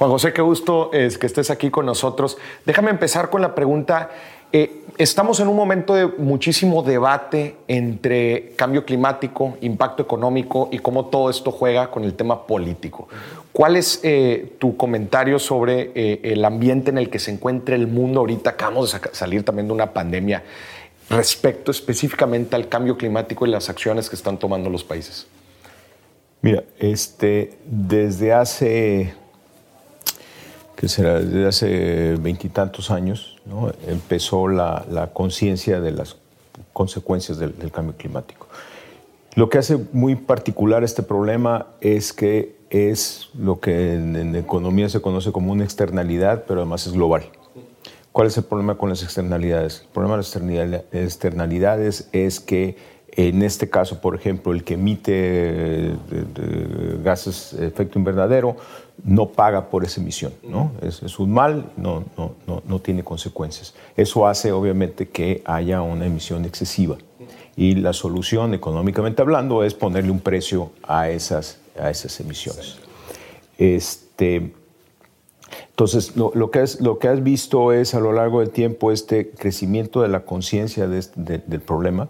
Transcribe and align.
Juan 0.00 0.12
José, 0.12 0.32
qué 0.32 0.40
gusto 0.40 0.88
es 0.94 1.18
que 1.18 1.26
estés 1.26 1.50
aquí 1.50 1.68
con 1.68 1.84
nosotros. 1.84 2.38
Déjame 2.64 2.88
empezar 2.88 3.28
con 3.28 3.42
la 3.42 3.54
pregunta. 3.54 4.08
Eh, 4.50 4.84
estamos 4.96 5.40
en 5.40 5.48
un 5.48 5.54
momento 5.54 5.92
de 5.92 6.06
muchísimo 6.06 6.82
debate 6.82 7.56
entre 7.68 8.54
cambio 8.56 8.86
climático, 8.86 9.58
impacto 9.60 10.02
económico 10.02 10.70
y 10.72 10.78
cómo 10.78 11.04
todo 11.10 11.28
esto 11.28 11.50
juega 11.52 11.90
con 11.90 12.04
el 12.04 12.14
tema 12.14 12.46
político. 12.46 13.08
¿Cuál 13.52 13.76
es 13.76 14.00
eh, 14.02 14.54
tu 14.58 14.74
comentario 14.74 15.38
sobre 15.38 15.92
eh, 15.94 16.20
el 16.24 16.46
ambiente 16.46 16.88
en 16.88 16.96
el 16.96 17.10
que 17.10 17.18
se 17.18 17.32
encuentra 17.32 17.74
el 17.74 17.86
mundo 17.86 18.20
ahorita? 18.20 18.48
Acabamos 18.48 18.94
de 18.94 19.00
salir 19.12 19.44
también 19.44 19.68
de 19.68 19.74
una 19.74 19.92
pandemia 19.92 20.42
respecto 21.10 21.70
específicamente 21.70 22.56
al 22.56 22.70
cambio 22.70 22.96
climático 22.96 23.44
y 23.44 23.50
las 23.50 23.68
acciones 23.68 24.08
que 24.08 24.16
están 24.16 24.38
tomando 24.38 24.70
los 24.70 24.82
países? 24.82 25.26
Mira, 26.40 26.64
este, 26.78 27.58
desde 27.66 28.32
hace, 28.32 29.12
¿qué 30.76 30.88
será? 30.88 31.20
Desde 31.20 31.46
hace 31.46 32.16
veintitantos 32.16 32.90
años 32.90 33.38
empezó 33.86 34.48
la, 34.48 35.10
conciencia 35.12 35.80
de 35.80 35.92
las 35.92 36.16
consecuencias 36.72 37.38
del, 37.38 37.54
cambio 37.70 37.94
climático. 37.96 38.46
Lo 39.34 39.48
que 39.48 39.58
hace 39.58 39.78
muy 39.92 40.16
particular 40.16 40.82
este 40.82 41.02
problema 41.02 41.66
es 41.80 42.12
que 42.12 42.56
es 42.70 43.30
lo 43.38 43.60
que 43.60 43.94
en 43.94 44.36
economía 44.36 44.88
se 44.88 45.00
conoce 45.00 45.32
como 45.32 45.52
una 45.52 45.64
externalidad, 45.64 46.44
pero 46.46 46.60
además 46.60 46.86
es 46.86 46.92
global. 46.92 47.24
¿Cuál 48.12 48.26
es 48.26 48.36
el 48.36 48.44
problema 48.44 48.76
con 48.76 48.88
las 48.88 49.02
externalidades? 49.04 49.82
El 49.82 49.88
problema 49.88 50.16
de 50.16 50.22
las 50.22 50.84
externalidades 50.92 52.08
es 52.12 52.40
que 52.40 52.76
en 53.16 53.42
este 53.42 53.68
caso, 53.68 54.00
por 54.00 54.14
ejemplo, 54.14 54.52
el 54.52 54.62
que 54.62 54.74
emite 54.74 55.12
eh, 55.12 55.96
gases 57.02 57.56
de 57.58 57.66
efecto 57.66 57.98
invernadero 57.98 58.56
no 59.04 59.26
paga 59.30 59.68
por 59.68 59.84
esa 59.84 60.00
emisión, 60.00 60.32
¿no? 60.42 60.72
Es, 60.82 61.18
un 61.18 61.32
mal, 61.32 61.72
no, 61.76 62.04
tiene 62.80 63.02
consecuencias. 63.02 63.74
Eso 63.96 64.26
hace, 64.26 64.52
obviamente, 64.52 65.08
que 65.08 65.42
haya 65.44 65.82
una 65.82 66.06
emisión 66.06 66.44
excesiva. 66.44 66.98
Y 67.56 67.74
la 67.74 67.92
solución, 67.92 68.54
económicamente 68.54 69.22
hablando, 69.22 69.64
es 69.64 69.74
ponerle 69.74 70.10
un 70.10 70.20
precio 70.20 70.70
a 70.82 71.08
esas, 71.08 71.58
emisiones. 72.20 72.76
Este, 73.58 74.52
entonces, 75.70 76.14
lo, 76.16 76.50
que 76.50 76.60
has, 76.60 76.80
lo 76.80 76.98
que 76.98 77.08
has 77.08 77.22
visto 77.22 77.72
es 77.72 77.94
a 77.94 78.00
lo 78.00 78.12
largo 78.12 78.40
del 78.40 78.50
tiempo 78.50 78.92
este 78.92 79.30
crecimiento 79.30 80.02
de 80.02 80.08
la 80.08 80.24
conciencia 80.24 80.86
del 80.86 81.60
problema, 81.60 82.08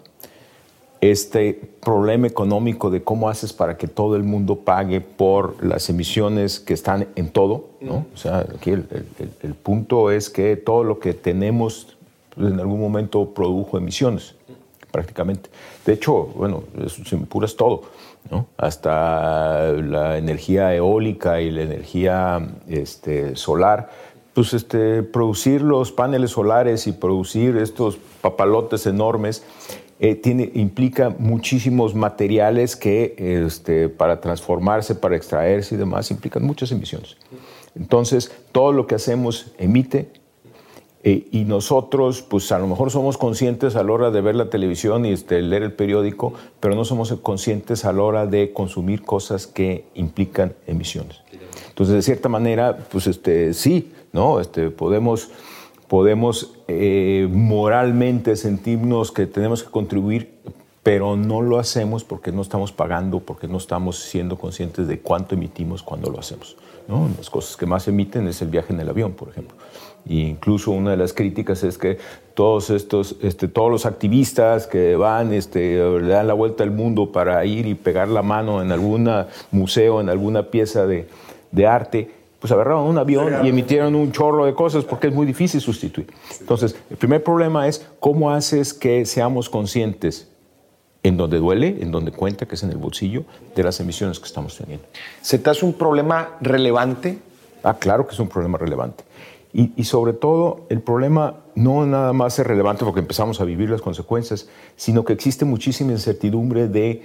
este 1.01 1.55
problema 1.83 2.27
económico 2.27 2.91
de 2.91 3.03
cómo 3.03 3.29
haces 3.29 3.53
para 3.53 3.79
que 3.79 3.89
todo 3.89 4.17
el 4.17 4.23
mundo 4.23 4.57
pague 4.57 5.01
por 5.01 5.65
las 5.65 5.89
emisiones 5.89 6.61
que 6.61 6.75
están 6.75 7.09
en 7.17 7.31
todo. 7.31 7.71
¿no? 7.81 8.07
O 8.13 8.17
sea, 8.17 8.47
aquí 8.55 8.71
el, 8.71 8.85
punto 9.63 10.11
es 10.11 10.29
que 10.29 10.57
todo 10.57 10.85
lo 10.85 10.99
que 10.99 11.15
tenemos 11.15 11.97
pues, 12.35 12.53
en 12.53 12.61
algún 12.61 12.81
momento 12.81 13.31
produjo 13.33 13.79
emisiones, 13.79 14.35
prácticamente. 14.91 15.49
De 15.87 15.95
hecho, 15.95 16.27
bueno, 16.37 16.65
si 16.89 17.17
me 17.17 17.23
apuras 17.23 17.57
todo 17.57 17.83
hasta 18.59 19.73
la 19.73 20.19
energía 20.19 20.75
eólica 20.75 21.41
y 21.41 21.51
la 21.51 21.63
energía 21.63 22.47
este, 22.69 23.35
solar, 23.37 23.91
pues 24.35 24.53
este, 24.53 25.03
producir 25.03 25.63
los 25.63 25.91
paneles 25.91 26.33
solares 26.33 26.87
y 26.87 26.93
producir 26.93 27.57
estos 27.57 27.99
papalotes 28.21 28.87
enormes 28.87 29.43
eh, 30.01 30.51
implica 30.55 31.15
muchísimos 31.19 31.95
materiales 31.95 32.75
que 32.75 33.15
este, 33.47 33.89
para 33.89 34.21
transformarse, 34.21 34.95
para 34.95 35.17
extraerse 35.17 35.75
y 35.75 35.79
demás, 35.79 36.11
implican 36.11 36.43
muchas 36.43 36.73
emisiones. 36.73 37.17
Entonces, 37.77 38.33
todo 38.53 38.73
lo 38.73 38.87
que 38.87 38.95
hacemos 38.95 39.53
emite 39.59 40.09
eh, 41.03 41.29
y 41.31 41.45
nosotros, 41.45 42.21
pues 42.21 42.53
a 42.53 42.59
lo 42.59 42.67
mejor 42.67 42.91
somos 42.91 43.17
conscientes 43.17 43.75
a 43.77 43.83
la 43.83 43.93
hora 43.93 44.11
de 44.11 44.21
ver 44.21 44.35
la 44.35 44.51
televisión 44.51 45.07
y 45.07 45.13
este, 45.13 45.41
leer 45.41 45.63
el 45.63 45.73
periódico, 45.73 46.35
pero 46.61 46.75
no 46.75 46.85
somos 46.85 47.13
conscientes 47.23 47.85
a 47.85 47.93
la 47.93 48.03
hora 48.03 48.27
de 48.27 48.53
consumir 48.53 49.03
cosas 49.03 49.47
que 49.47 49.87
implican 49.95 50.55
emisiones. 50.67 51.23
Entonces, 51.69 51.95
de 51.95 52.03
cierta 52.03 52.29
manera, 52.29 52.77
pues 52.91 53.07
este, 53.07 53.55
sí, 53.55 53.93
¿no? 54.13 54.41
Este, 54.41 54.71
podemos, 54.71 55.31
podemos 55.91 56.53
eh, 56.69 57.29
moralmente 57.33 58.37
sentirnos 58.37 59.11
que 59.11 59.27
tenemos 59.27 59.65
que 59.65 59.71
contribuir, 59.71 60.39
pero 60.85 61.17
no 61.17 61.43
lo 61.43 61.59
hacemos 61.59 62.05
porque 62.05 62.31
no 62.31 62.43
estamos 62.43 62.71
pagando, 62.71 63.19
porque 63.19 63.49
no 63.49 63.59
estamos 63.59 63.99
siendo 63.99 64.39
conscientes 64.39 64.87
de 64.87 65.01
cuánto 65.01 65.35
emitimos 65.35 65.83
cuando 65.83 66.09
lo 66.09 66.21
hacemos. 66.21 66.57
¿no? 66.87 67.11
Las 67.17 67.29
cosas 67.29 67.57
que 67.57 67.67
más 67.67 67.89
emiten 67.89 68.29
es 68.29 68.41
el 68.41 68.51
viaje 68.51 68.73
en 68.73 68.79
el 68.79 68.89
avión, 68.89 69.15
por 69.15 69.31
ejemplo. 69.31 69.57
Y 70.07 70.21
incluso 70.21 70.71
una 70.71 70.93
de 70.93 70.97
las 70.97 71.13
críticas 71.13 71.65
es 71.65 71.77
que 71.77 71.99
todos 72.35 72.71
estos, 72.71 73.17
este, 73.21 73.49
todos 73.49 73.73
los 73.73 73.85
activistas 73.85 74.69
que 74.69 74.95
van, 74.95 75.33
este, 75.33 75.77
le 76.01 76.07
dan 76.07 76.29
la 76.29 76.35
vuelta 76.35 76.63
al 76.63 76.71
mundo 76.71 77.11
para 77.11 77.45
ir 77.45 77.67
y 77.67 77.75
pegar 77.75 78.07
la 78.07 78.23
mano 78.23 78.63
en 78.63 78.71
algún 78.71 79.11
museo, 79.51 80.01
en 80.01 80.09
alguna 80.09 80.53
pieza 80.53 80.87
de, 80.87 81.09
de 81.51 81.67
arte, 81.67 82.20
pues 82.41 82.53
agarraron 82.53 82.89
un 82.89 82.99
avión 82.99 83.45
y 83.45 83.51
emitieron 83.51 83.95
un 83.95 84.11
chorro 84.13 84.47
de 84.47 84.55
cosas 84.55 84.85
porque 84.85 85.09
es 85.09 85.15
muy 85.15 85.27
difícil 85.27 85.61
sustituir. 85.61 86.09
Entonces, 86.41 86.75
el 86.91 86.97
primer 86.97 87.23
problema 87.23 87.69
es 87.69 87.87
cómo 88.01 88.31
haces 88.31 88.73
que 88.75 89.05
seamos 89.05 89.49
conscientes 89.51 90.29
en 91.03 91.17
donde 91.17 91.39
duele, 91.39 91.79
en 91.81 91.93
donde 91.93 92.13
cuenta, 92.13 92.47
que 92.47 92.55
es 92.55 92.63
en 92.63 92.71
el 92.71 92.79
bolsillo, 92.79 93.25
de 93.55 93.63
las 93.63 93.79
emisiones 93.81 94.19
que 94.19 94.27
estamos 94.27 94.57
teniendo. 94.57 94.87
¿Se 95.23 95.39
te 95.39 95.51
hace 95.51 95.65
un 95.65 95.75
problema 95.75 96.37
relevante? 96.41 97.19
Ah, 97.63 97.77
claro 97.79 98.07
que 98.07 98.15
es 98.15 98.21
un 98.21 98.29
problema 98.29 98.59
relevante. 98.59 99.05
Y, 99.53 99.83
sobre 99.83 100.13
todo, 100.13 100.67
el 100.69 100.81
problema 100.81 101.41
no 101.57 101.85
nada 101.85 102.13
más 102.13 102.39
es 102.39 102.47
relevante 102.47 102.85
porque 102.85 103.01
empezamos 103.01 103.41
a 103.41 103.45
vivir 103.45 103.69
las 103.69 103.81
consecuencias, 103.81 104.49
sino 104.77 105.05
que 105.05 105.13
existe 105.13 105.45
muchísima 105.45 105.91
incertidumbre 105.91 106.69
de 106.69 107.05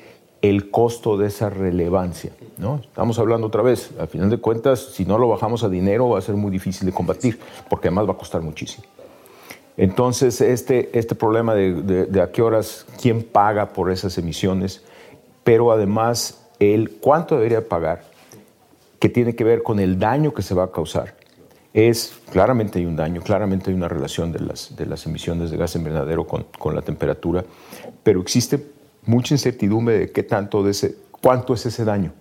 el 0.50 0.70
costo 0.70 1.18
de 1.18 1.28
esa 1.28 1.50
relevancia. 1.50 2.32
¿no? 2.58 2.82
Estamos 2.84 3.20
hablando 3.20 3.48
otra 3.48 3.62
vez, 3.62 3.92
al 4.00 4.08
final 4.08 4.30
de 4.30 4.38
cuentas, 4.38 4.80
si 4.80 5.06
no 5.06 5.18
lo 5.18 5.28
bajamos 5.28 5.64
a 5.64 5.70
dinero 5.70 6.10
va 6.10 6.20
a 6.20 6.22
ser 6.22 6.36
muy 6.36 6.52
difícil 6.52 6.86
de 6.86 6.94
combatir, 6.94 7.40
porque 7.70 7.88
además 7.88 8.08
va 8.08 8.14
a 8.14 8.18
costar 8.18 8.42
muchísimo. 8.42 8.86
Entonces, 9.78 10.40
este, 10.40 10.98
este 10.98 11.16
problema 11.16 11.54
de, 11.54 12.06
de, 12.06 12.22
a 12.22 12.32
qué 12.32 12.42
horas, 12.42 12.86
quién 13.02 13.24
paga 13.24 13.74
por 13.74 13.92
esas 13.92 14.18
emisiones, 14.18 14.84
pero 15.44 15.72
además 15.72 16.48
el 16.60 16.92
cuánto 16.92 17.36
debería 17.36 17.68
pagar, 17.68 18.04
que 19.00 19.10
tiene 19.10 19.36
que 19.36 19.44
ver 19.44 19.64
con 19.64 19.80
el 19.80 20.00
daño 20.00 20.34
que 20.34 20.42
se 20.42 20.56
va 20.56 20.64
a 20.64 20.72
causar 20.72 21.16
es, 21.76 22.14
claramente 22.32 22.80
hay 22.80 22.86
un 22.86 22.96
daño, 22.96 23.22
claramente 23.22 23.70
hay 23.70 23.76
una 23.76 23.90
relación 23.90 24.32
de 24.32 24.40
las, 24.40 24.78
de 24.78 24.86
las 24.86 25.06
emisiones 25.06 25.52
de 25.52 25.58
gas 25.58 25.76
invernadero 25.76 26.26
con, 26.26 26.46
con 26.58 26.74
la 26.74 26.82
temperatura, 26.82 27.44
pero 28.02 28.22
existe 28.22 28.75
mucha 29.06 29.34
incertidumbre 29.34 30.00
de 30.00 30.12
qué 30.12 30.24
tanto 30.24 30.64
cuánto 31.22 31.54
es 31.54 31.66
ese 31.66 31.86
daño, 31.86 32.14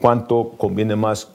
cuánto 0.00 0.50
conviene 0.56 0.96
más 0.96 1.32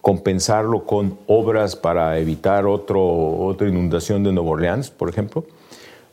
compensarlo 0.00 0.84
con 0.84 1.18
obras 1.26 1.76
para 1.76 2.18
evitar 2.18 2.66
otro, 2.66 3.02
otra 3.04 3.68
inundación 3.68 4.24
de 4.24 4.32
Nueva 4.32 4.50
Orleans, 4.50 4.90
por 4.90 5.08
ejemplo, 5.08 5.44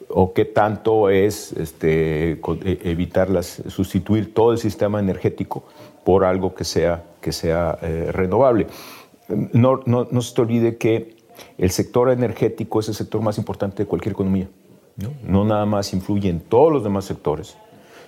o 0.09 0.33
qué 0.33 0.45
tanto 0.45 1.09
es 1.09 1.51
este, 1.53 2.33
e, 2.33 2.79
evitarlas, 2.83 3.63
sustituir 3.67 4.33
todo 4.33 4.51
el 4.51 4.59
sistema 4.59 4.99
energético 4.99 5.63
por 6.03 6.23
algo 6.23 6.53
que 6.53 6.63
sea, 6.63 7.03
que 7.21 7.31
sea 7.31 7.79
eh, 7.81 8.11
renovable 8.11 8.67
no, 9.27 9.81
no, 9.85 10.07
no, 10.09 10.21
se 10.21 10.35
te 10.35 10.41
olvide 10.41 10.77
que 10.77 11.15
el 11.57 11.71
sector 11.71 12.09
energético 12.09 12.79
es 12.79 12.89
el 12.89 12.95
sector 12.95 13.21
más 13.21 13.37
importante 13.37 13.83
de 13.83 13.87
cualquier 13.87 14.13
economía. 14.13 14.47
¿no? 15.23 15.43
nada 15.43 15.65
más 15.65 15.93
influye 15.93 16.29
en 16.29 16.39
todos 16.39 16.71
los 16.71 16.83
demás 16.83 17.03
sectores, 17.03 17.57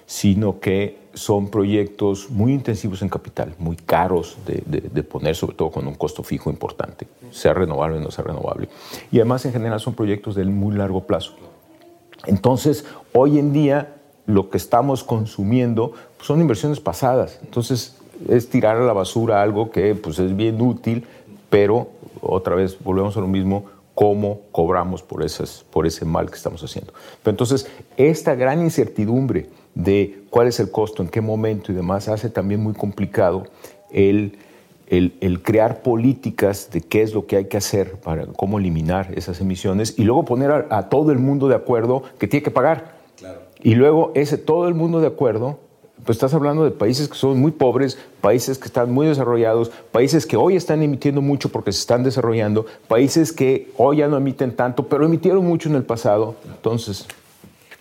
sino 0.07 0.61
que 0.61 0.97
son 1.13 1.49
proyectos 1.49 2.29
muy 2.29 2.53
intensivos 2.53 3.01
en 3.01 3.09
capital, 3.09 3.53
muy 3.59 3.75
caros 3.75 4.37
de, 4.45 5.03
poner, 5.03 5.35
sobre 5.35 5.57
todo 5.57 5.69
con 5.69 5.85
un 5.85 5.95
costo 5.95 6.23
fijo 6.23 6.49
importante, 6.49 7.07
sea 7.29 7.53
renovable 7.53 7.97
o 7.97 7.99
no 7.99 8.09
sea 8.09 8.23
renovable. 8.23 8.69
Y 9.11 9.17
además 9.17 9.45
en 9.45 9.51
general 9.51 9.81
son 9.81 9.95
proyectos 9.95 10.35
de 10.35 10.45
muy 10.45 10.75
largo 10.75 11.05
plazo. 11.05 11.33
Entonces, 12.25 12.85
hoy 13.13 13.37
en 13.37 13.51
día 13.51 13.95
lo 14.25 14.49
que 14.49 14.55
estamos 14.57 15.03
consumiendo 15.03 15.91
son 16.21 16.39
inversiones 16.39 16.79
pasadas. 16.79 17.39
Entonces, 17.43 17.97
es 18.29 18.49
tirar 18.49 18.77
a 18.77 18.85
la 18.85 18.93
basura 18.93 19.41
algo 19.41 19.71
que 19.71 19.93
pues, 19.93 20.19
es 20.19 20.35
bien 20.35 20.61
útil, 20.61 21.05
pero 21.49 21.89
otra 22.21 22.55
vez 22.55 22.77
volvemos 22.81 23.17
a 23.17 23.21
lo 23.21 23.27
mismo, 23.27 23.65
cómo 23.93 24.41
cobramos 24.53 25.03
por, 25.03 25.23
esas, 25.23 25.65
por 25.69 25.85
ese 25.85 26.05
mal 26.05 26.29
que 26.29 26.37
estamos 26.37 26.63
haciendo. 26.63 26.93
Pero 27.23 27.31
entonces, 27.31 27.67
esta 27.97 28.35
gran 28.35 28.61
incertidumbre 28.61 29.49
de 29.77 30.23
cuál 30.31 30.47
es 30.47 30.59
el 30.59 30.71
costo, 30.71 31.03
en 31.03 31.09
qué 31.09 31.21
momento 31.21 31.71
y 31.71 31.75
demás, 31.75 32.07
hace 32.07 32.29
también 32.29 32.61
muy 32.61 32.73
complicado 32.73 33.43
el, 33.91 34.37
el, 34.87 35.41
crear 35.43 35.83
políticas 35.83 36.69
de 36.71 36.81
qué 36.81 37.03
es 37.03 37.13
lo 37.13 37.27
que 37.27 37.37
hay 37.37 37.45
que 37.45 37.57
hacer 37.57 37.93
para 37.97 38.25
cómo 38.25 38.57
eliminar 38.57 39.11
esas 39.15 39.39
emisiones 39.39 39.93
y 39.97 40.03
luego 40.03 40.25
poner 40.25 40.51
a, 40.51 40.67
a 40.71 40.89
todo 40.89 41.11
el 41.11 41.19
mundo 41.19 41.47
de 41.47 41.55
acuerdo 41.55 42.03
que 42.17 42.27
tiene 42.27 42.43
que 42.43 42.51
pagar. 42.51 42.97
Claro. 43.17 43.39
Y 43.61 43.75
luego 43.75 44.11
ese 44.15 44.37
todo 44.37 44.67
el 44.67 44.73
mundo 44.73 44.99
de 44.99 45.07
acuerdo 45.07 45.59
pues 46.05 46.15
estás 46.15 46.33
hablando 46.33 46.63
de 46.63 46.71
países 46.71 47.09
que 47.09 47.15
son 47.15 47.39
muy 47.39 47.51
pobres, 47.51 47.97
países 48.21 48.57
que 48.57 48.65
están 48.65 48.91
muy 48.91 49.07
desarrollados, 49.07 49.71
países 49.91 50.25
que 50.25 50.37
hoy 50.37 50.55
están 50.55 50.81
emitiendo 50.81 51.21
mucho 51.21 51.49
porque 51.49 51.71
se 51.71 51.81
están 51.81 52.03
desarrollando, 52.03 52.65
países 52.87 53.33
que 53.33 53.71
hoy 53.77 53.97
ya 53.97 54.07
no 54.07 54.15
emiten 54.15 54.55
tanto, 54.55 54.87
pero 54.87 55.05
emitieron 55.05 55.43
mucho 55.45 55.69
en 55.69 55.75
el 55.75 55.83
pasado. 55.83 56.35
Entonces, 56.45 57.07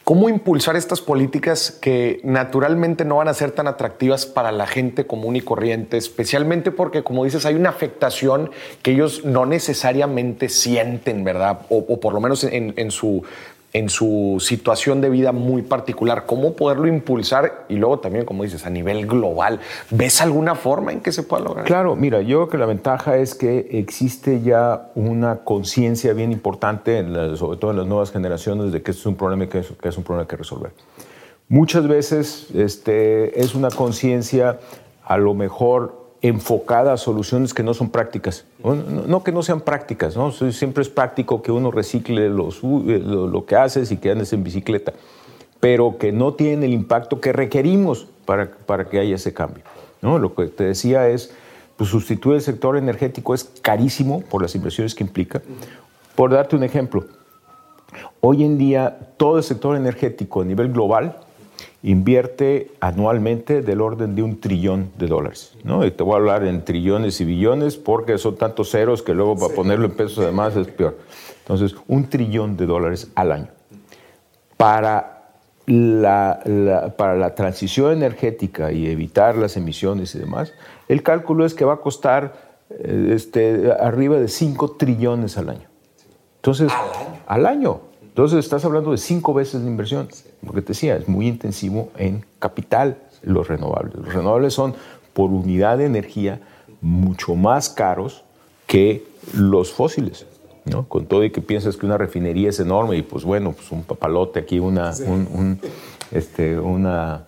¿Cómo 0.07 0.29
impulsar 0.29 0.77
estas 0.77 1.01
políticas 1.01 1.73
que 1.73 2.21
naturalmente 2.23 3.05
no 3.05 3.17
van 3.17 3.27
a 3.27 3.35
ser 3.35 3.51
tan 3.51 3.67
atractivas 3.67 4.25
para 4.25 4.53
la 4.53 4.69
gente 4.69 5.05
común 5.05 5.35
y 5.35 5.41
corriente, 5.41 5.97
especialmente 5.97 6.71
porque, 6.71 7.03
como 7.03 7.25
dices, 7.25 7.45
hay 7.45 7.57
una 7.57 7.71
afectación 7.71 8.53
que 8.83 8.93
ellos 8.93 9.25
no 9.25 9.47
necesariamente 9.47 10.49
sienten, 10.49 11.25
¿verdad? 11.25 11.63
O, 11.71 11.99
por 11.99 12.15
lo 12.15 12.21
menos 12.21 12.45
en, 12.45 12.91
su 12.93 13.25
en 13.77 13.91
su 13.91 14.39
situación 14.41 15.03
de 15.03 15.11
vida 15.11 15.33
muy 15.33 15.61
particular, 15.61 16.25
cómo 16.25 16.55
poderlo 16.55 16.87
impulsar 16.87 17.67
y 17.69 17.77
luego 17.77 17.99
también, 17.99 18.25
como 18.25 18.43
dices, 18.43 18.65
a 18.65 18.71
nivel 18.71 19.07
global. 19.07 19.61
¿Ves 19.91 20.23
alguna 20.23 20.55
forma 20.55 20.93
en 20.93 21.01
que 21.01 21.13
se 21.13 21.23
pueda 21.23 21.45
lograr? 21.45 21.67
Claro, 21.67 21.95
mira, 21.95 22.23
yo 22.23 22.39
creo 22.39 22.49
que 22.49 22.57
la 22.57 22.65
ventaja 22.65 23.19
es 23.19 23.35
que 23.35 23.69
existe 23.73 24.41
ya 24.41 24.91
una 24.95 25.41
conciencia 25.45 26.15
bien 26.15 26.33
importante, 26.33 27.05
sobre 27.37 27.59
todo 27.59 27.73
en 27.73 27.77
las 27.77 27.87
nuevas 27.87 28.13
generaciones, 28.13 28.73
de 28.73 28.81
que 28.81 28.93
esto 28.93 29.03
es 29.03 29.07
un 29.07 29.17
problema 29.17 29.47
que 29.47 29.59
es, 29.59 29.67
que 29.79 29.91
es 29.91 29.99
un 29.99 30.05
problema 30.05 30.27
que 30.27 30.37
resolver. 30.37 30.73
Muchas 31.49 31.87
veces 31.87 32.49
este, 32.55 33.39
es 33.43 33.55
una 33.55 33.69
conciencia 33.69 34.59
a 35.05 35.19
lo 35.19 35.35
mejor 35.35 36.06
enfocada 36.29 36.93
a 36.93 36.97
soluciones 36.97 37.55
que 37.55 37.63
no 37.63 37.75
son 37.75 37.91
prácticas. 37.91 38.45
No, 38.63 39.23
que 39.23 39.33
no 39.33 39.43
sean 39.43 39.61
prácticas, 39.61 40.17
¿no? 40.17 40.33
siempre 40.33 40.83
es 40.83 40.89
práctico 40.89 41.43
que 41.43 41.53
uno 41.53 41.71
recicle 41.71 42.29
los, 42.29 42.59
eh, 42.59 43.01
lo, 43.05 43.47
que 43.47 43.57
haces 43.57 43.93
y 43.93 43.99
que 43.99 44.11
andes 44.11 44.33
en 44.33 44.43
bicicleta, 44.43 44.93
pero 45.61 45.99
que 45.99 46.13
no 46.13 46.35
tienen 46.35 46.65
el 46.65 46.73
impacto 46.73 47.21
que 47.21 47.33
requerimos 47.33 48.09
para, 48.25 48.51
para 48.51 48.87
que 48.87 48.99
haya 48.99 49.15
ese 49.15 49.33
cambio. 49.33 49.65
¿no? 50.03 50.19
Lo 50.19 50.35
que 50.35 50.47
te 50.47 50.65
decía 50.65 51.09
es, 51.09 51.33
pues 51.77 51.91
sustituir 51.91 52.37
el 52.37 52.43
sector 52.43 52.77
energético 52.77 53.35
es 53.35 53.45
carísimo 53.45 54.23
por 54.23 54.43
las 54.43 54.55
inversiones 54.55 54.95
que 54.95 55.05
implica. 55.05 55.43
Por 56.15 56.33
darte 56.33 56.57
un 56.57 56.65
ejemplo, 56.65 57.05
hoy 58.21 58.45
en 58.45 58.59
día 58.59 59.13
todo 59.17 59.39
el 59.39 59.45
sector 59.45 59.77
energético 59.77 60.41
a 60.41 60.45
nivel 60.45 60.73
global 60.73 61.19
invierte 61.87 62.73
anualmente 62.81 63.63
del 63.63 63.81
orden 63.81 64.17
de 64.17 64.23
un 64.25 64.41
trillón 64.41 64.91
de 64.99 65.07
dólares. 65.07 65.55
¿no? 65.63 65.87
Y 65.87 65.93
te 65.93 66.03
voy 66.03 66.15
a 66.15 66.17
hablar 66.17 66.45
en 66.45 66.65
trillones 66.65 67.21
y 67.21 67.25
billones 67.25 67.77
porque 67.77 68.19
son 68.19 68.35
tantos 68.35 68.73
ceros 68.73 69.03
que 69.03 69.15
luego 69.15 69.37
para 69.37 69.55
ponerlo 69.55 69.87
en 69.87 69.93
pesos 69.93 70.19
además 70.19 70.57
es 70.57 70.67
peor. 70.67 70.99
Entonces, 71.39 71.77
un 71.87 72.11
trillón 72.11 72.57
de 72.57 72.67
dólares 72.67 73.13
al 73.15 73.31
año. 73.31 73.49
Para 74.57 75.31
la, 75.67 76.93
para 76.97 77.15
la 77.15 77.37
transición 77.37 77.93
energética 77.93 78.73
y 78.73 78.89
evitar 78.89 79.37
las 79.37 79.57
emisiones 79.57 80.13
y 80.17 80.19
demás, 80.19 80.55
el 80.89 81.05
cálculo 81.05 81.47
es 81.47 81.55
que 81.55 81.65
va 81.65 81.75
a 81.75 81.81
costar 81.81 82.35
eh, 82.69 83.13
este, 83.15 83.71
arriba 83.79 84.19
de 84.19 84.27
5 84.27 84.73
trillones 84.73 85.39
al 85.39 85.51
año. 85.51 85.69
Entonces, 86.39 86.73
Al 87.27 87.47
año. 87.47 87.81
Entonces 88.17 88.39
estás 88.39 88.65
hablando 88.65 88.93
de 88.93 88.97
cinco 88.97 89.35
veces 89.35 89.61
la 89.61 89.69
inversión, 89.69 90.09
porque 90.43 90.63
te 90.63 90.69
decía, 90.69 90.97
es 90.97 91.07
muy 91.07 91.29
intensivo 91.29 91.91
en 91.99 92.25
capital 92.39 92.97
los 93.21 93.47
renovables. 93.47 93.95
Los 93.95 94.15
renovables 94.15 94.55
son 94.55 94.75
por 95.13 95.29
unidad 95.29 95.77
de 95.77 95.85
energía 95.85 96.41
mucho 96.81 97.35
más 97.35 97.69
caros 97.69 98.25
que 98.67 99.07
los 99.35 99.71
fósiles. 99.71 100.25
¿no? 100.65 100.89
Con 100.89 101.05
todo 101.05 101.25
y 101.25 101.31
que 101.31 101.43
piensas 101.43 101.77
que 101.77 101.85
una 101.85 101.99
refinería 101.99 102.49
es 102.49 102.59
enorme 102.59 102.97
y 102.97 103.03
pues 103.03 103.23
bueno, 103.23 103.53
pues 103.53 103.71
un 103.71 103.83
papalote 103.83 104.41
aquí, 104.41 104.61
una, 104.61 104.95
este, 106.11 106.59
una, 106.59 107.27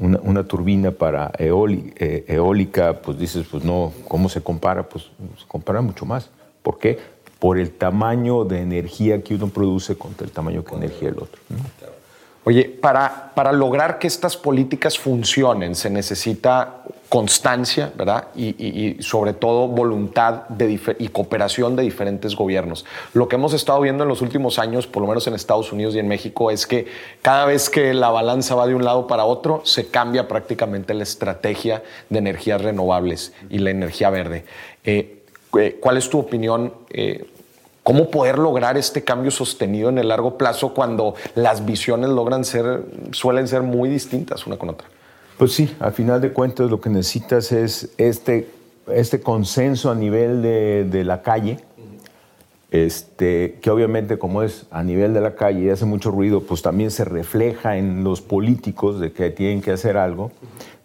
una, 0.00 0.44
turbina 0.44 0.92
para 0.92 1.30
eh, 1.36 2.24
eólica, 2.26 3.02
pues 3.02 3.18
dices, 3.18 3.46
pues 3.50 3.64
no, 3.64 3.92
¿cómo 4.08 4.30
se 4.30 4.42
compara? 4.42 4.88
Pues 4.88 5.10
se 5.38 5.46
compara 5.46 5.82
mucho 5.82 6.06
más. 6.06 6.30
¿Por 6.62 6.78
qué? 6.78 6.98
Por 7.42 7.58
el 7.58 7.72
tamaño 7.72 8.44
de 8.44 8.60
energía 8.60 9.20
que 9.20 9.34
uno 9.34 9.48
produce 9.48 9.98
contra 9.98 10.24
el 10.24 10.30
tamaño 10.30 10.62
de 10.62 10.76
energía 10.76 11.08
del 11.10 11.18
otro. 11.18 11.42
Oye, 12.44 12.66
para, 12.66 13.32
para 13.34 13.50
lograr 13.50 13.98
que 13.98 14.06
estas 14.06 14.36
políticas 14.36 14.96
funcionen 14.96 15.74
se 15.74 15.90
necesita 15.90 16.84
constancia, 17.08 17.92
¿verdad? 17.96 18.28
Y, 18.36 18.96
sobre 19.00 19.32
todo 19.32 19.66
voluntad 19.66 20.46
de 20.50 20.80
y 21.00 21.08
cooperación 21.08 21.74
de 21.74 21.82
diferentes 21.82 22.36
gobiernos. 22.36 22.84
Lo 23.12 23.26
que 23.26 23.34
hemos 23.34 23.54
estado 23.54 23.80
viendo 23.80 24.04
en 24.04 24.08
los 24.08 24.22
últimos 24.22 24.60
años, 24.60 24.86
por 24.86 25.02
lo 25.02 25.08
menos 25.08 25.26
en 25.26 25.34
Estados 25.34 25.72
Unidos 25.72 25.96
y 25.96 25.98
en 25.98 26.06
México, 26.06 26.52
es 26.52 26.68
que 26.68 26.86
cada 27.22 27.44
vez 27.44 27.68
que 27.68 27.92
la 27.92 28.10
balanza 28.10 28.54
va 28.54 28.68
de 28.68 28.76
un 28.76 28.84
lado 28.84 29.08
para 29.08 29.24
otro, 29.24 29.62
se 29.64 29.88
cambia 29.88 30.28
prácticamente 30.28 30.94
la 30.94 31.02
estrategia 31.02 31.82
de 32.08 32.20
energías 32.20 32.60
renovables 32.60 33.32
y 33.50 33.58
la 33.58 33.70
energía 33.70 34.10
verde. 34.10 34.44
Eh, 34.84 35.21
¿Cuál 35.52 35.98
es 35.98 36.08
tu 36.08 36.18
opinión? 36.18 36.72
Eh, 36.90 37.26
¿Cómo 37.82 38.10
poder 38.10 38.38
lograr 38.38 38.78
este 38.78 39.04
cambio 39.04 39.30
sostenido 39.30 39.90
en 39.90 39.98
el 39.98 40.08
largo 40.08 40.38
plazo 40.38 40.72
cuando 40.72 41.14
las 41.34 41.66
visiones 41.66 42.10
logran 42.10 42.44
ser, 42.44 42.84
suelen 43.10 43.46
ser 43.48 43.62
muy 43.62 43.88
distintas 43.90 44.46
una 44.46 44.56
con 44.56 44.70
otra? 44.70 44.88
Pues 45.36 45.52
sí, 45.52 45.74
al 45.80 45.92
final 45.92 46.20
de 46.20 46.32
cuentas 46.32 46.70
lo 46.70 46.80
que 46.80 46.88
necesitas 46.88 47.52
es 47.52 47.90
este, 47.98 48.48
este 48.86 49.20
consenso 49.20 49.90
a 49.90 49.94
nivel 49.94 50.40
de, 50.40 51.04
la 51.04 51.22
calle, 51.22 51.58
este, 52.70 53.58
que 53.60 53.70
obviamente 53.70 54.18
como 54.18 54.42
es 54.42 54.66
a 54.70 54.82
nivel 54.82 55.12
de 55.12 55.20
la 55.20 55.34
calle 55.34 55.64
y 55.64 55.68
hace 55.68 55.84
mucho 55.84 56.10
ruido, 56.10 56.42
pues 56.42 56.62
también 56.62 56.90
se 56.90 57.04
refleja 57.04 57.76
en 57.76 58.04
los 58.04 58.22
políticos 58.22 59.00
de 59.00 59.12
que 59.12 59.30
tienen 59.30 59.60
que 59.60 59.72
hacer 59.72 59.96
algo, 59.96 60.30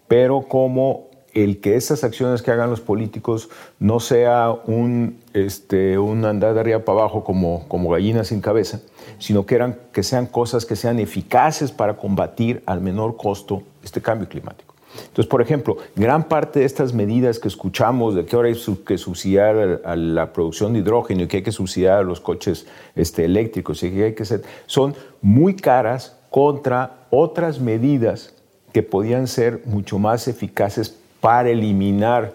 pero 0.08 0.42
como 0.42 1.07
el 1.44 1.60
que 1.60 1.76
esas 1.76 2.04
acciones 2.04 2.42
que 2.42 2.50
hagan 2.50 2.70
los 2.70 2.80
políticos 2.80 3.48
no 3.78 4.00
sea 4.00 4.50
un, 4.66 5.18
este, 5.34 5.98
un 5.98 6.24
andar 6.24 6.54
de 6.54 6.60
arriba 6.60 6.80
para 6.80 7.00
abajo 7.00 7.24
como, 7.24 7.66
como 7.68 7.90
gallinas 7.90 8.28
sin 8.28 8.40
cabeza, 8.40 8.80
sino 9.18 9.46
que, 9.46 9.54
eran, 9.54 9.78
que 9.92 10.02
sean 10.02 10.26
cosas 10.26 10.64
que 10.64 10.76
sean 10.76 10.98
eficaces 10.98 11.72
para 11.72 11.96
combatir 11.96 12.62
al 12.66 12.80
menor 12.80 13.16
costo 13.16 13.62
este 13.82 14.00
cambio 14.00 14.28
climático. 14.28 14.74
Entonces, 15.00 15.26
por 15.26 15.42
ejemplo, 15.42 15.76
gran 15.94 16.24
parte 16.24 16.60
de 16.60 16.64
estas 16.64 16.92
medidas 16.92 17.38
que 17.38 17.48
escuchamos 17.48 18.14
de 18.14 18.24
que 18.24 18.34
ahora 18.34 18.48
hay 18.48 18.56
que 18.86 18.98
subsidiar 18.98 19.82
a 19.84 19.96
la 19.96 20.32
producción 20.32 20.72
de 20.72 20.80
hidrógeno 20.80 21.22
y 21.22 21.28
que 21.28 21.38
hay 21.38 21.42
que 21.42 21.52
subsidiar 21.52 21.98
a 21.98 22.02
los 22.02 22.20
coches 22.20 22.66
este, 22.94 23.24
eléctricos 23.24 23.82
y 23.82 23.90
que 23.90 24.04
hay 24.04 24.14
que 24.14 24.24
son 24.66 24.96
muy 25.20 25.54
caras 25.54 26.16
contra 26.30 27.06
otras 27.10 27.60
medidas 27.60 28.34
que 28.72 28.82
podían 28.82 29.26
ser 29.26 29.62
mucho 29.64 29.98
más 29.98 30.28
eficaces 30.28 30.97
para 31.20 31.50
eliminar 31.50 32.34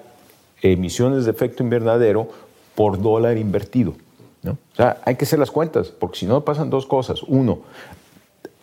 emisiones 0.62 1.26
de 1.26 1.32
efecto 1.32 1.64
invernadero 1.64 2.30
por 2.76 3.02
dólar 3.02 3.38
invertido. 3.38 3.94
¿no? 4.42 4.52
O 4.52 4.76
sea, 4.76 5.02
hay 5.06 5.16
que 5.16 5.26
hacer 5.26 5.40
las 5.40 5.52
cuentas, 5.52 5.90
porque 5.90 6.20
si 6.20 6.26
no 6.26 6.42
pasan 6.42 6.70
dos 6.70 6.86
cosas. 6.86 7.24
Uno, 7.24 7.60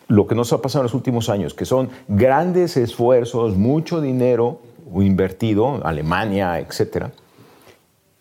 lo 0.09 0.27
que 0.27 0.35
nos 0.35 0.53
ha 0.53 0.61
pasado 0.61 0.83
en 0.83 0.87
los 0.87 0.95
últimos 0.95 1.29
años, 1.29 1.55
que 1.55 1.65
son 1.65 1.91
grandes 2.09 2.77
esfuerzos, 2.77 3.57
mucho 3.57 4.01
dinero 4.01 4.61
invertido, 4.95 5.81
Alemania, 5.85 6.59
etcétera, 6.59 7.13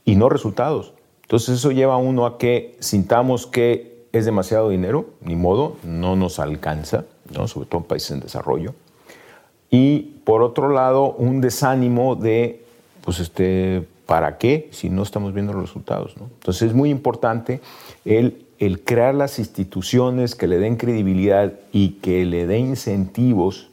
y 0.06 0.16
no 0.16 0.30
resultados. 0.30 0.94
Entonces 1.24 1.58
eso 1.58 1.72
lleva 1.72 1.96
a 1.96 1.98
uno 1.98 2.26
a 2.26 2.38
que 2.38 2.78
sintamos 2.80 3.48
que 3.48 4.06
es 4.12 4.26
demasiado 4.26 4.70
dinero, 4.70 5.10
ni 5.22 5.36
modo, 5.36 5.78
no 5.84 6.16
nos 6.16 6.40
alcanza, 6.40 7.06
¿no? 7.34 7.48
sobre 7.48 7.68
todo 7.68 7.82
en 7.82 7.88
países 7.88 8.12
en 8.12 8.20
desarrollo 8.20 8.74
y 9.72 10.00
por 10.24 10.42
otro 10.42 10.70
lado 10.70 11.14
un 11.14 11.42
desánimo 11.42 12.16
de, 12.16 12.66
pues, 13.02 13.20
este, 13.20 13.88
¿para 14.06 14.38
qué 14.38 14.70
si 14.72 14.90
no 14.90 15.04
estamos 15.04 15.34
viendo 15.34 15.54
los 15.54 15.64
resultados? 15.64 16.16
Entonces 16.20 16.64
es 16.70 16.74
muy 16.74 16.90
importante 16.90 17.62
el, 18.06 18.46
crear 18.84 19.14
las 19.14 19.40
instituciones 19.40 20.36
que 20.36 20.48
le 20.48 20.58
den 20.58 20.76
credibilidad 20.76 21.54
y 21.72 21.90
que 22.02 22.26
le 22.26 22.48
den 22.48 22.68
incentivos, 22.68 23.70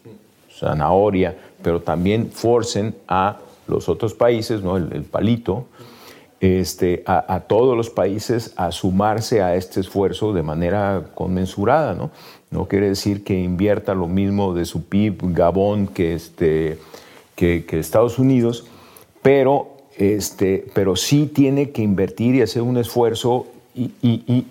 zanahoria, 0.50 1.36
pero 1.62 1.80
también 1.80 2.30
forcen 2.30 2.94
a 3.08 3.38
los 3.66 3.88
otros 3.88 4.14
países, 4.14 4.62
¿no? 4.62 4.76
el, 4.76 5.02
palito, 5.04 5.66
este, 6.40 7.02
a, 7.06 7.40
todos 7.48 7.76
los 7.76 7.90
países 7.90 8.52
a 8.56 8.70
sumarse 8.70 9.42
a 9.42 9.54
este 9.56 9.80
esfuerzo 9.80 10.32
de 10.32 10.42
manera 10.42 11.06
conmensurada. 11.14 11.94
¿no? 11.94 12.10
No 12.56 12.64
quiere 12.68 12.88
decir 12.88 13.22
que 13.22 13.38
invierta 13.38 13.94
lo 13.94 14.06
mismo 14.06 14.54
de 14.54 14.64
su 14.64 14.84
PIB 14.84 15.34
Gabón 15.34 15.88
que, 15.88 16.14
este, 16.14 16.78
que, 17.34 17.66
Estados 17.70 18.18
Unidos, 18.18 18.66
pero, 19.20 19.76
este, 19.98 20.64
pero 20.72 20.96
sí 20.96 21.26
tiene 21.26 21.68
que 21.68 21.82
invertir 21.82 22.34
y 22.34 22.40
hacer 22.40 22.62
un 22.62 22.78
esfuerzo 22.78 23.46
y, 23.74 23.92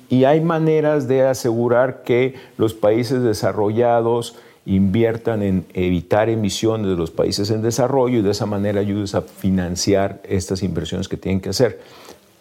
y, 0.08 0.24
hay 0.24 0.40
maneras 0.40 1.08
de 1.08 1.24
asegurar 1.24 2.04
que 2.04 2.36
los 2.60 2.76
países 2.76 3.24
desarrollados 3.24 4.36
inviertan 4.68 5.42
en 5.42 5.66
evitar 5.74 6.30
emisiones 6.30 6.86
de 6.86 6.96
los 6.96 7.10
países 7.10 7.50
en 7.50 7.64
desarrollo 7.64 8.20
y 8.20 8.22
de 8.22 8.30
esa 8.30 8.46
manera 8.46 8.82
ayudes 8.82 9.16
a 9.16 9.24
financiar 9.24 10.22
estas 10.26 10.62
inversiones 10.62 11.08
que 11.08 11.18
tienen 11.18 11.42
que 11.42 11.50
hacer. 11.50 11.80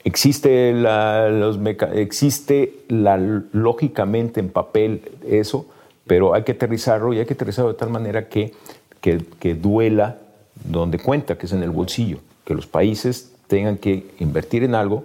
Existe, 0.05 0.75
la, 0.75 1.31
los 1.31 1.59
existe 1.95 2.85
la, 2.89 3.17
lógicamente 3.17 4.41
en 4.41 4.51
papel 4.51 5.01
eso, 5.27 5.67
pero 6.07 6.35
hay 6.35 6.43
que 6.43 6.53
aterrizarlo 6.53 7.15
y 7.15 7.19
hay 7.21 7.25
que 7.25 7.33
aterrizarlo 7.33 7.73
de 7.73 7.79
tal 7.79 7.89
manera 7.89 8.29
que, 8.29 8.53
que, 9.01 9.55
duela 9.55 10.19
donde 10.63 10.99
cuenta, 10.99 11.39
que 11.39 11.47
es 11.47 11.53
en 11.53 11.63
el 11.63 11.71
bolsillo, 11.71 12.19
que 12.45 12.55
los 12.55 12.67
países 12.67 13.33
tengan 13.47 13.79
que 13.79 14.07
invertir 14.19 14.63
en 14.63 14.75
algo 14.75 15.05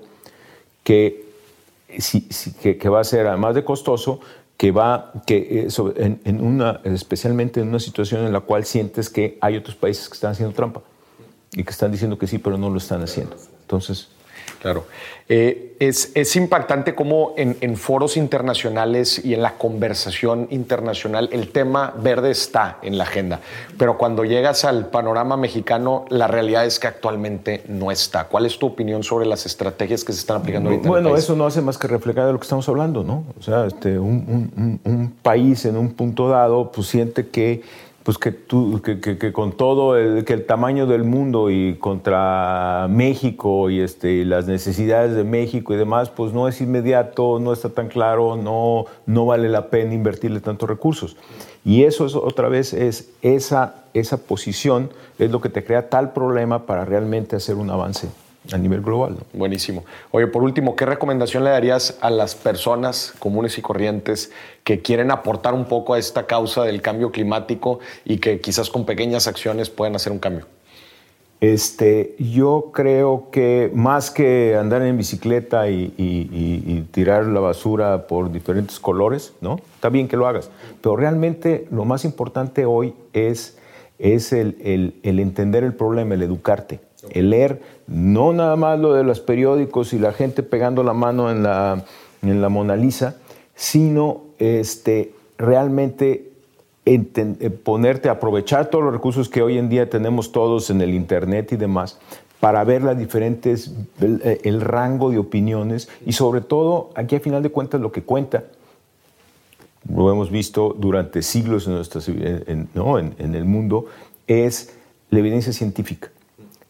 que, 0.84 1.26
que, 2.62 2.90
va 2.90 3.00
a 3.00 3.04
ser, 3.06 3.26
además 3.28 3.56
de 3.56 3.64
costoso, 3.64 4.20
que 4.58 4.72
va, 4.72 5.14
que, 5.26 5.66
eh, 5.68 6.18
en, 6.26 6.42
una, 6.42 6.82
especialmente 6.84 7.62
en 7.62 7.70
una 7.70 7.80
situación 7.80 8.26
en 8.26 8.34
la 8.34 8.42
cual 8.42 8.66
sientes 8.66 9.10
que 9.10 9.38
hay 9.40 9.56
otros 9.56 9.78
países 9.78 10.10
que 10.10 10.16
están 10.16 10.32
haciendo 10.32 10.54
trampa 10.54 10.82
y 11.54 11.64
que 11.64 11.70
están 11.70 11.90
diciendo 11.90 12.18
que 12.18 12.28
sí, 12.28 12.38
pero 12.38 12.58
no 12.58 12.70
lo 12.70 12.78
están 12.78 13.02
haciendo. 13.02 13.38
Entonces, 13.62 14.10
Claro. 14.62 14.86
Eh, 15.32 15.76
es, 15.80 16.36
impactante 16.36 16.96
cómo 16.96 17.34
en, 17.38 17.78
foros 17.78 18.18
internacionales 18.18 19.24
y 19.24 19.36
en 19.36 19.44
la 19.44 19.60
conversación 19.60 20.48
internacional 20.50 21.30
el 21.32 21.52
tema 21.52 21.94
verde 22.02 22.32
está 22.32 22.80
en 22.82 22.98
la 22.98 23.04
agenda, 23.04 23.40
pero 23.78 23.98
cuando 23.98 24.26
llegas 24.26 24.66
al 24.66 24.88
panorama 24.88 25.38
mexicano, 25.38 26.06
la 26.10 26.28
realidad 26.28 26.66
es 26.66 26.80
que 26.80 26.88
actualmente 26.88 27.64
no 27.68 27.92
está. 27.92 28.24
¿Cuál 28.24 28.48
es 28.48 28.58
tu 28.58 28.66
opinión 28.66 29.04
sobre 29.04 29.28
las 29.28 29.46
estrategias 29.46 30.04
que 30.04 30.14
se 30.14 30.20
están 30.20 30.38
aplicando 30.38 30.72
ahorita? 30.72 30.90
Bueno, 30.90 31.16
eso 31.16 31.36
no 31.36 31.46
hace 31.46 31.62
más 31.62 31.78
que 31.78 31.88
reflejar 31.88 32.26
de 32.26 32.34
lo 32.34 32.40
que 32.40 32.46
estamos 32.46 32.68
hablando, 32.68 33.04
¿no? 33.04 33.24
O 33.40 33.44
sea, 33.44 33.68
este, 33.68 34.00
un 34.00 35.14
país 35.22 35.64
en 35.66 35.78
un 35.78 35.94
punto 35.94 36.28
dado 36.28 36.72
pues 36.72 36.88
siente 36.88 37.28
que 37.28 37.62
pues 38.10 38.18
que, 38.18 38.32
tú, 38.32 38.82
que, 38.82 39.32
con 39.32 39.52
todo 39.52 39.96
el, 39.96 40.26
que 40.26 40.34
el 40.34 40.48
tamaño 40.48 40.88
del 40.88 41.04
mundo 41.04 41.52
y 41.52 41.76
contra 41.76 42.88
México 42.90 43.70
y 43.70 43.82
este, 43.82 44.26
las 44.26 44.48
necesidades 44.48 45.16
de 45.16 45.24
México 45.24 45.76
y 45.76 45.78
demás, 45.78 46.10
pues 46.10 46.34
no 46.34 46.48
es 46.48 46.60
inmediato, 46.60 47.40
no 47.40 47.54
está 47.54 47.70
tan 47.70 47.88
claro, 47.88 48.36
no, 48.36 48.86
no 49.06 49.28
vale 49.28 49.48
la 49.48 49.70
pena 49.70 49.94
invertirle 49.94 50.40
tantos 50.40 50.68
recursos. 50.68 51.18
Y 51.64 51.84
eso 51.84 52.08
es 52.08 52.16
otra 52.16 52.50
vez 52.50 52.74
es 52.74 53.12
esa, 53.22 53.84
esa 53.94 54.18
posición 54.18 54.90
es 55.20 55.30
lo 55.30 55.40
que 55.40 55.50
te 55.50 55.64
crea 55.64 55.88
tal 55.90 56.12
problema 56.12 56.66
para 56.66 56.86
realmente 56.86 57.36
hacer 57.36 57.58
un 57.58 57.70
avance 57.70 58.10
a 58.54 58.58
nivel 58.58 58.82
global. 58.82 59.18
Buenísimo. 59.34 59.84
Oye, 60.12 60.28
por 60.28 60.44
último, 60.44 60.76
¿qué 60.76 60.86
recomendación 60.86 61.44
le 61.44 61.52
darías 61.52 61.98
a 62.02 62.10
las 62.10 62.36
personas 62.36 63.14
comunes 63.20 63.58
y 63.58 63.62
corrientes 63.62 64.32
que 64.64 64.82
quieren 64.82 65.12
aportar 65.12 65.54
un 65.54 65.66
poco 65.66 65.94
a 65.94 66.00
esta 66.00 66.26
causa 66.26 66.64
del 66.64 66.82
cambio 66.82 67.12
climático 67.12 67.80
y 68.06 68.18
que 68.18 68.40
quizás 68.40 68.70
con 68.70 68.86
pequeñas 68.86 69.28
acciones 69.28 69.70
pueden 69.70 69.96
hacer 69.96 70.12
un 70.12 70.20
cambio? 70.20 70.46
Este, 71.42 72.16
yo 72.20 72.72
creo 72.74 73.30
que 73.32 73.72
más 73.74 74.12
que 74.12 74.58
andar 74.58 74.82
en 74.82 74.98
bicicleta 74.98 75.70
y, 75.70 76.86
tirar 76.92 77.26
la 77.28 77.40
basura 77.40 78.08
por 78.08 78.32
diferentes 78.32 78.80
colores, 78.80 79.34
¿no? 79.40 79.58
Está 79.76 79.88
bien 79.88 80.10
que 80.10 80.18
lo 80.18 80.28
hagas, 80.28 80.50
pero 80.82 80.98
realmente 80.98 81.66
lo 81.72 81.86
más 81.86 82.04
importante 82.04 82.66
hoy 82.66 82.94
es, 83.14 83.58
es 84.00 84.34
el 84.34 84.94
entender 85.04 85.64
el 85.64 85.74
problema, 85.74 86.16
el 86.16 86.24
educarte 86.24 86.82
el 87.12 87.30
leer 87.30 87.62
no 87.88 88.34
nada 88.34 88.56
más 88.56 88.80
lo 88.80 88.94
de 88.94 89.04
los 89.04 89.20
periódicos 89.20 89.94
y 89.94 90.00
la 90.00 90.14
gente 90.14 90.44
pegando 90.44 90.84
la 90.84 90.94
mano 90.94 91.32
en 91.32 91.44
la, 91.44 91.86
en 92.22 92.42
la 92.42 92.50
Mona 92.50 92.76
Lisa, 92.76 93.18
sino 93.56 94.22
este, 94.38 95.14
realmente 95.38 96.32
eh, 96.86 97.50
ponerte 97.64 98.10
a 98.10 98.14
aprovechar 98.14 98.70
todos 98.70 98.84
los 98.84 98.94
recursos 98.94 99.30
que 99.30 99.42
hoy 99.42 99.58
en 99.58 99.70
día 99.70 99.90
tenemos 99.90 100.32
todos 100.32 100.70
en 100.70 100.82
el 100.82 100.94
Internet 100.94 101.52
y 101.52 101.56
demás, 101.56 102.00
para 102.40 102.64
ver 102.64 102.84
las 102.84 102.98
diferentes, 102.98 103.74
el, 104.00 104.62
rango 104.62 105.12
de 105.12 105.18
opiniones 105.18 105.90
y 106.06 106.14
sobre 106.14 106.42
todo, 106.42 106.90
aquí 106.96 107.16
a 107.16 107.20
final 107.20 107.44
de 107.44 107.50
cuentas 107.50 107.82
lo 107.82 107.92
que 107.92 108.04
cuenta, 108.04 108.46
lo 109.94 110.12
hemos 110.12 110.32
visto 110.32 110.76
durante 110.78 111.22
siglos 111.22 111.68
en, 111.68 112.70
en 112.76 113.36
el 113.36 113.46
mundo, 113.46 113.86
es 114.28 114.74
la 115.10 115.20
evidencia 115.20 115.52
científica. 115.52 116.12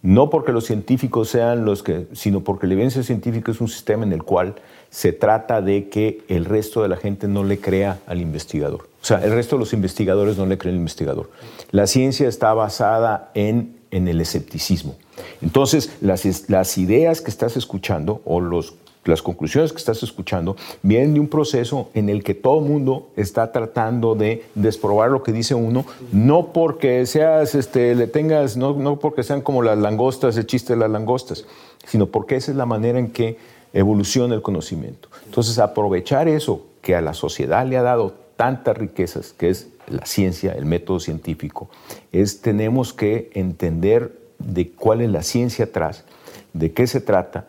No 0.02 0.30
porque 0.30 0.54
los 0.54 0.66
científicos 0.66 1.30
sean 1.30 1.66
los 1.66 1.84
que, 1.84 2.08
sino 2.14 2.42
porque 2.42 2.68
la 2.68 2.74
evidencia 2.74 3.04
científica 3.04 3.52
es 3.52 3.60
un 3.60 3.68
sistema 3.68 4.06
en 4.06 4.14
el 4.14 4.24
cual 4.24 4.56
se 4.90 5.12
trata 5.12 5.62
de 5.62 5.90
que 5.90 6.24
el 6.30 6.46
resto 6.46 6.82
de 6.82 6.88
la 6.88 6.96
gente 6.96 7.28
no 7.28 7.44
le 7.44 7.60
crea 7.60 8.00
al 8.08 8.22
investigador. 8.22 8.88
O 9.02 9.06
sea, 9.06 9.24
el 9.24 9.32
resto 9.32 9.58
de 9.58 9.60
los 9.60 9.74
investigadores 9.74 10.38
no 10.38 10.46
le 10.46 10.58
creen 10.58 10.76
al 10.76 10.80
investigador. 10.80 11.30
La 11.72 11.86
ciencia 11.86 12.30
está 12.30 12.54
basada 12.54 13.32
en, 13.34 13.78
en 13.92 14.08
el 14.08 14.22
escepticismo. 14.22 14.96
Entonces, 15.42 15.92
las, 16.00 16.50
las 16.50 16.78
ideas 16.78 17.20
que 17.20 17.30
estás 17.30 17.58
escuchando 17.58 18.22
o 18.24 18.40
los 18.40 18.76
las 19.06 19.22
conclusiones 19.22 19.72
que 19.72 19.78
estás 19.78 20.04
escuchando 20.04 20.56
vienen 20.82 21.14
de 21.14 21.20
un 21.20 21.28
proceso 21.28 21.90
en 21.94 22.10
el 22.10 22.24
que 22.24 22.34
todo 22.34 22.62
mundo 22.62 23.10
está 23.16 23.52
tratando 23.52 24.16
de 24.16 24.46
desprobar 24.56 25.10
lo 25.10 25.24
que 25.24 25.32
dice 25.32 25.56
uno, 25.56 25.86
no 26.12 26.48
porque 26.48 27.06
seas, 27.06 27.56
este, 27.56 27.96
le 27.96 28.08
tengas, 28.08 28.58
no, 28.58 28.74
no 28.74 29.00
porque 29.00 29.24
sean 29.24 29.42
como 29.42 29.64
las 29.64 29.78
langostas, 29.78 30.38
el 30.38 30.46
chiste 30.46 30.74
de 30.74 30.80
las 30.80 30.92
langostas, 30.92 31.46
sino 31.86 32.08
porque 32.08 32.36
esa 32.36 32.52
es 32.52 32.58
la 32.58 32.66
manera 32.66 33.00
en 33.00 33.12
que 33.12 33.38
evoluciona 33.74 34.36
el 34.36 34.42
conocimiento. 34.42 35.10
Entonces, 35.26 35.60
aprovechar 35.60 36.28
eso 36.28 36.66
que 36.82 36.96
a 36.96 37.02
la 37.02 37.14
sociedad 37.14 37.66
le 37.66 37.78
ha 37.78 37.84
dado 37.84 38.16
tantas 38.36 38.78
riquezas, 38.78 39.34
que 39.34 39.50
es 39.50 39.68
la 39.88 40.06
ciencia, 40.06 40.54
el 40.54 40.66
método 40.66 41.00
científico, 41.00 41.70
es 42.12 42.42
tenemos 42.42 42.94
que 42.94 43.30
entender 43.34 44.18
de 44.40 44.72
cuál 44.72 45.02
es 45.02 45.10
la 45.10 45.24
ciencia 45.24 45.66
atrás, 45.66 46.06
de 46.54 46.72
qué 46.72 46.88
se 46.88 47.02
trata 47.02 47.48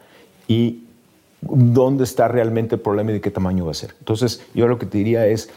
y 0.49 0.85
dónde 1.41 2.05
está 2.05 2.29
realmente 2.29 2.77
el 2.77 2.81
problema 2.81 3.11
y 3.11 3.15
de 3.15 3.21
qué 3.21 3.31
tamaño 3.31 3.65
va 3.65 3.71
a 3.71 3.75
ser. 3.75 3.95
Entonces, 3.99 4.43
yo 4.55 4.69
lo 4.69 4.79
que 4.79 4.87
te 4.87 4.99
diría 4.99 5.27
es, 5.27 5.51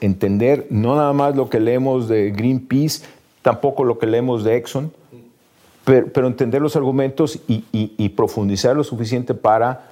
entender 0.00 0.66
no 0.70 0.96
nada 0.96 1.12
más 1.12 1.36
lo 1.36 1.50
que 1.50 1.60
leemos 1.60 2.08
de 2.08 2.30
Greenpeace, 2.30 3.04
tampoco 3.42 3.84
lo 3.84 3.98
que 3.98 4.06
leemos 4.06 4.44
de 4.44 4.56
Exxon, 4.56 4.92
pero, 5.84 6.26
entender 6.26 6.62
los 6.62 6.76
argumentos 6.76 7.38
y, 7.48 8.08
profundizar 8.10 8.76
lo 8.76 8.84
suficiente 8.84 9.34
para 9.34 9.88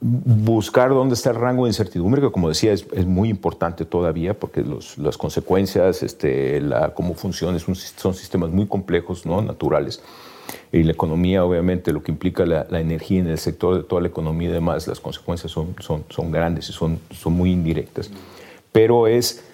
buscar 0.00 0.90
dónde 0.90 1.14
está 1.14 1.30
el 1.30 1.36
rango 1.36 1.64
de 1.64 1.70
incertidumbre, 1.70 2.20
que 2.20 2.32
como 2.32 2.48
decía 2.48 2.72
es, 2.72 3.06
muy 3.06 3.28
importante 3.28 3.84
todavía, 3.84 4.34
porque 4.34 4.64
las 4.96 5.16
consecuencias, 5.16 6.02
este, 6.02 6.60
la, 6.60 6.92
cómo 6.94 7.14
funciona, 7.14 7.58
son 7.58 8.14
sistemas 8.14 8.50
muy 8.50 8.66
complejos, 8.66 9.26
¿no? 9.26 9.42
naturales 9.42 10.02
y 10.72 10.82
la 10.84 10.92
economía, 10.92 11.44
obviamente, 11.44 11.92
lo 11.92 12.02
que 12.02 12.10
implica 12.10 12.46
la, 12.46 12.80
energía 12.80 13.20
en 13.20 13.26
el 13.26 13.38
sector 13.38 13.76
de 13.76 13.82
toda 13.82 14.00
la 14.00 14.08
economía 14.08 14.48
y 14.48 14.52
demás, 14.52 14.88
las 14.88 15.00
consecuencias 15.00 15.52
son, 15.52 15.76
son, 15.80 16.04
son 16.08 16.32
grandes 16.32 16.70
y 16.70 16.72
son, 16.72 16.98
son 17.10 17.34
muy 17.34 17.52
indirectas. 17.52 18.10
Pero 18.72 19.06
es, 19.06 19.44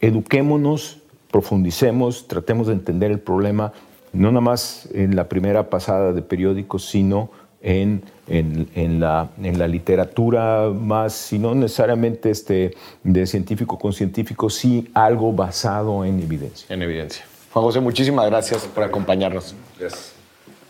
eduquémonos, 0.00 0.98
profundicemos, 1.30 2.28
tratemos 2.28 2.68
de 2.68 2.74
entender 2.74 3.10
el 3.10 3.18
problema, 3.18 3.72
no 4.12 4.30
nada 4.30 4.40
más 4.40 4.88
en 4.94 5.16
la 5.16 5.28
primera 5.28 5.70
pasada 5.70 6.12
de 6.12 6.22
periódicos, 6.22 6.88
sino 6.88 7.30
en, 7.62 8.02
en, 8.28 8.68
en, 8.76 9.00
la, 9.00 9.30
en 9.42 9.58
la 9.58 9.66
literatura 9.66 10.70
más, 10.72 11.14
si 11.14 11.40
no 11.40 11.52
necesariamente 11.56 12.30
este, 12.30 12.76
de 13.02 13.26
científico 13.26 13.76
con 13.76 13.92
científico, 13.92 14.48
sí 14.48 14.88
algo 14.94 15.32
basado 15.32 16.04
en 16.04 16.20
evidencia. 16.20 16.72
En 16.72 16.82
evidencia. 16.82 17.24
Juan 17.52 17.64
José, 17.64 17.80
muchísimas 17.80 18.26
gracias 18.26 18.66
por 18.66 18.84
acompañarnos. 18.84 19.56
Gracias. 19.78 20.19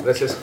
Gracias. 0.05 0.41